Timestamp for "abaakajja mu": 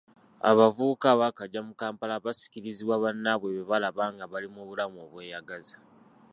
1.13-1.73